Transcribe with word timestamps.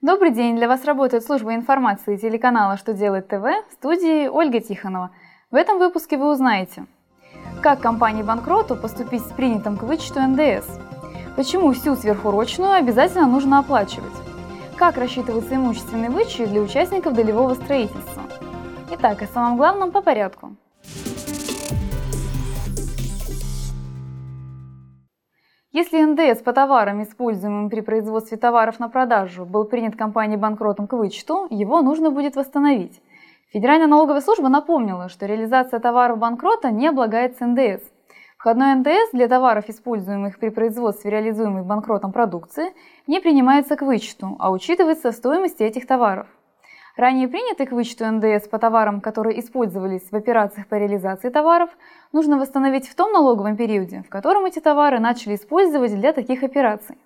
Добрый 0.00 0.30
день! 0.30 0.54
Для 0.54 0.68
вас 0.68 0.84
работает 0.84 1.24
служба 1.24 1.56
информации 1.56 2.16
телеканала 2.16 2.76
«Что 2.76 2.92
делает 2.92 3.26
ТВ» 3.26 3.42
в 3.42 3.72
студии 3.72 4.28
Ольга 4.28 4.60
Тихонова. 4.60 5.10
В 5.50 5.56
этом 5.56 5.80
выпуске 5.80 6.16
вы 6.16 6.30
узнаете, 6.30 6.86
как 7.62 7.80
компании-банкроту 7.80 8.76
поступить 8.76 9.22
с 9.22 9.32
принятым 9.32 9.76
к 9.76 9.82
вычету 9.82 10.20
НДС, 10.20 10.78
почему 11.34 11.72
всю 11.72 11.96
сверхурочную 11.96 12.74
обязательно 12.74 13.26
нужно 13.26 13.58
оплачивать, 13.58 14.14
как 14.76 14.98
рассчитывается 14.98 15.56
имущественный 15.56 16.10
вычет 16.10 16.48
для 16.48 16.60
участников 16.60 17.14
долевого 17.14 17.54
строительства. 17.54 18.22
Итак, 18.92 19.20
о 19.20 19.26
самом 19.26 19.56
главном 19.56 19.90
по 19.90 20.00
порядку. 20.00 20.54
Если 25.70 26.02
НДС 26.02 26.40
по 26.42 26.54
товарам, 26.54 27.02
используемым 27.02 27.68
при 27.68 27.82
производстве 27.82 28.38
товаров 28.38 28.80
на 28.80 28.88
продажу, 28.88 29.44
был 29.44 29.66
принят 29.66 29.96
компанией 29.96 30.38
банкротом 30.38 30.86
к 30.86 30.94
вычету, 30.94 31.46
его 31.50 31.82
нужно 31.82 32.10
будет 32.10 32.36
восстановить. 32.36 33.02
Федеральная 33.52 33.86
налоговая 33.86 34.22
служба 34.22 34.48
напомнила, 34.48 35.10
что 35.10 35.26
реализация 35.26 35.78
товаров 35.78 36.18
банкрота 36.18 36.70
не 36.70 36.86
облагается 36.86 37.44
НДС. 37.44 37.82
Входной 38.38 38.76
НДС 38.76 39.10
для 39.12 39.28
товаров, 39.28 39.68
используемых 39.68 40.38
при 40.38 40.48
производстве 40.48 41.10
реализуемой 41.10 41.64
банкротом 41.64 42.12
продукции, 42.12 42.72
не 43.06 43.20
принимается 43.20 43.76
к 43.76 43.82
вычету, 43.82 44.36
а 44.38 44.50
учитывается 44.50 45.12
в 45.12 45.16
стоимости 45.16 45.62
этих 45.62 45.86
товаров. 45.86 46.28
Ранее 46.98 47.28
принятый 47.28 47.64
к 47.64 47.70
вычету 47.70 48.06
НДС 48.10 48.48
по 48.48 48.58
товарам, 48.58 49.00
которые 49.00 49.38
использовались 49.38 50.10
в 50.10 50.16
операциях 50.16 50.66
по 50.66 50.74
реализации 50.74 51.28
товаров, 51.28 51.70
нужно 52.12 52.38
восстановить 52.38 52.88
в 52.88 52.96
том 52.96 53.12
налоговом 53.12 53.56
периоде, 53.56 54.02
в 54.04 54.10
котором 54.10 54.46
эти 54.46 54.58
товары 54.58 54.98
начали 54.98 55.36
использовать 55.36 55.94
для 55.94 56.12
таких 56.12 56.42
операций. 56.42 56.98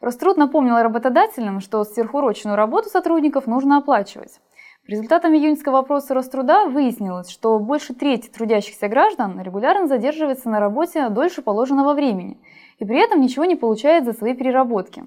Роструд 0.00 0.38
напомнил 0.38 0.76
работодателям, 0.76 1.60
что 1.60 1.84
сверхурочную 1.84 2.56
работу 2.56 2.88
сотрудников 2.88 3.46
нужно 3.46 3.76
оплачивать. 3.76 4.40
По 4.86 4.92
результатам 4.92 5.34
июньского 5.34 5.80
опроса 5.80 6.14
Роструда 6.14 6.66
выяснилось, 6.66 7.28
что 7.28 7.58
больше 7.58 7.92
трети 7.92 8.28
трудящихся 8.28 8.86
граждан 8.86 9.40
регулярно 9.40 9.88
задерживается 9.88 10.48
на 10.48 10.60
работе 10.60 11.08
дольше 11.08 11.42
положенного 11.42 11.92
времени 11.92 12.38
и 12.78 12.84
при 12.84 13.02
этом 13.02 13.20
ничего 13.20 13.46
не 13.46 13.56
получает 13.56 14.04
за 14.04 14.12
свои 14.12 14.32
переработки. 14.32 15.04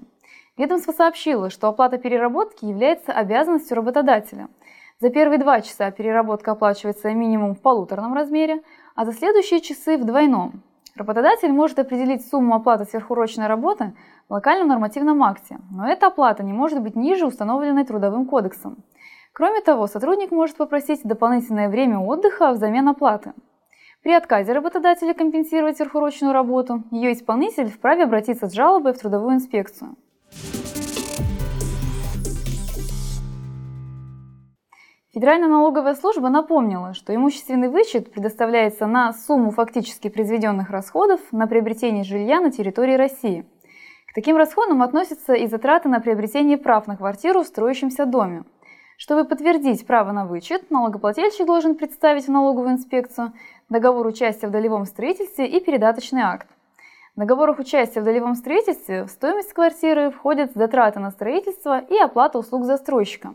Ведомство 0.58 0.92
сообщило, 0.92 1.48
что 1.48 1.68
оплата 1.68 1.96
переработки 1.96 2.66
является 2.66 3.12
обязанностью 3.12 3.74
работодателя. 3.74 4.48
За 5.00 5.08
первые 5.08 5.38
два 5.38 5.62
часа 5.62 5.90
переработка 5.90 6.52
оплачивается 6.52 7.10
минимум 7.14 7.54
в 7.54 7.62
полуторном 7.62 8.12
размере, 8.12 8.62
а 8.94 9.06
за 9.06 9.14
следующие 9.14 9.62
часы 9.62 9.96
в 9.96 10.04
двойном. 10.04 10.62
Работодатель 10.94 11.52
может 11.52 11.78
определить 11.78 12.28
сумму 12.28 12.54
оплаты 12.54 12.84
сверхурочной 12.84 13.46
работы 13.46 13.94
в 14.28 14.34
локальном 14.34 14.68
нормативном 14.68 15.22
акте, 15.22 15.58
но 15.70 15.88
эта 15.88 16.08
оплата 16.08 16.42
не 16.42 16.52
может 16.52 16.82
быть 16.82 16.96
ниже 16.96 17.24
установленной 17.24 17.86
Трудовым 17.86 18.26
кодексом. 18.26 18.84
Кроме 19.32 19.60
того, 19.60 19.86
сотрудник 19.86 20.32
может 20.32 20.56
попросить 20.56 21.02
дополнительное 21.04 21.68
время 21.68 21.98
отдыха 21.98 22.52
взамен 22.52 22.88
оплаты. 22.88 23.32
При 24.02 24.12
отказе 24.12 24.52
работодателя 24.52 25.14
компенсировать 25.14 25.76
сверхурочную 25.76 26.32
работу, 26.32 26.82
ее 26.90 27.12
исполнитель 27.12 27.68
вправе 27.68 28.04
обратиться 28.04 28.48
с 28.48 28.52
жалобой 28.52 28.92
в 28.92 28.98
трудовую 28.98 29.34
инспекцию. 29.34 29.96
Федеральная 35.12 35.48
налоговая 35.48 35.94
служба 35.94 36.28
напомнила, 36.28 36.94
что 36.94 37.14
имущественный 37.14 37.68
вычет 37.68 38.12
предоставляется 38.12 38.86
на 38.86 39.12
сумму 39.12 39.50
фактически 39.50 40.08
произведенных 40.08 40.70
расходов 40.70 41.20
на 41.32 41.46
приобретение 41.46 42.04
жилья 42.04 42.40
на 42.40 42.50
территории 42.50 42.94
России. 42.94 43.44
К 44.06 44.14
таким 44.14 44.36
расходам 44.36 44.82
относятся 44.82 45.34
и 45.34 45.46
затраты 45.46 45.88
на 45.88 46.00
приобретение 46.00 46.58
прав 46.58 46.86
на 46.86 46.96
квартиру 46.96 47.42
в 47.42 47.46
строящемся 47.46 48.06
доме, 48.06 48.44
чтобы 49.00 49.24
подтвердить 49.24 49.86
право 49.86 50.12
на 50.12 50.26
вычет, 50.26 50.70
налогоплательщик 50.70 51.46
должен 51.46 51.74
представить 51.74 52.26
в 52.26 52.30
налоговую 52.30 52.72
инспекцию 52.72 53.32
договор 53.70 54.06
участия 54.06 54.46
в 54.46 54.50
долевом 54.50 54.84
строительстве 54.84 55.46
и 55.46 55.58
передаточный 55.58 56.20
акт. 56.20 56.46
В 57.16 57.20
договорах 57.20 57.58
участия 57.58 58.02
в 58.02 58.04
долевом 58.04 58.34
строительстве 58.34 59.04
в 59.04 59.08
стоимость 59.08 59.54
квартиры 59.54 60.10
входят 60.10 60.52
затраты 60.54 61.00
на 61.00 61.10
строительство 61.12 61.78
и 61.78 61.96
оплата 61.96 62.38
услуг 62.38 62.66
застройщика. 62.66 63.32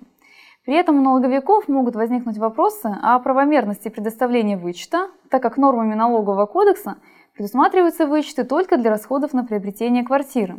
При 0.65 0.75
этом 0.75 0.99
у 0.99 1.01
налоговиков 1.01 1.67
могут 1.67 1.95
возникнуть 1.95 2.37
вопросы 2.37 2.95
о 3.01 3.17
правомерности 3.17 3.89
предоставления 3.89 4.57
вычета, 4.57 5.09
так 5.31 5.41
как 5.41 5.57
нормами 5.57 5.95
налогового 5.95 6.45
кодекса 6.45 6.97
предусматриваются 7.33 8.05
вычеты 8.05 8.43
только 8.43 8.77
для 8.77 8.91
расходов 8.91 9.33
на 9.33 9.43
приобретение 9.43 10.05
квартиры. 10.05 10.57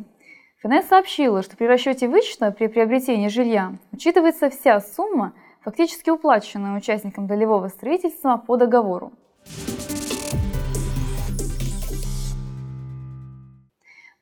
ФНС 0.66 0.88
сообщила, 0.88 1.42
что 1.42 1.56
при 1.56 1.66
расчете 1.66 2.08
вычета 2.08 2.50
при 2.50 2.66
приобретении 2.66 3.28
жилья 3.28 3.74
учитывается 3.92 4.50
вся 4.50 4.80
сумма, 4.80 5.32
фактически 5.60 6.10
уплаченная 6.10 6.76
участникам 6.76 7.28
долевого 7.28 7.68
строительства 7.68 8.36
по 8.36 8.56
договору. 8.56 9.12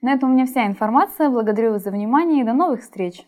На 0.03 0.12
этом 0.12 0.31
у 0.31 0.34
меня 0.34 0.44
вся 0.44 0.66
информация. 0.66 1.31
Благодарю 1.31 1.72
вас 1.72 1.82
за 1.82 1.91
внимание 1.91 2.43
и 2.43 2.44
до 2.44 2.53
новых 2.53 2.82
встреч! 2.82 3.26